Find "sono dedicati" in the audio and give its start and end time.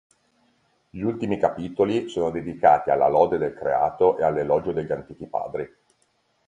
2.09-2.89